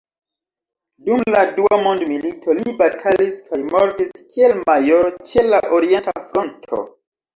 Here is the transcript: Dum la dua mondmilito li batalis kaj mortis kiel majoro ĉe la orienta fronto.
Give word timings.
Dum 1.09 1.19
la 1.33 1.41
dua 1.59 1.77
mondmilito 1.87 2.55
li 2.61 2.73
batalis 2.81 3.37
kaj 3.51 3.61
mortis 3.75 4.25
kiel 4.33 4.57
majoro 4.71 5.13
ĉe 5.33 5.45
la 5.53 5.61
orienta 5.81 6.17
fronto. 6.33 6.81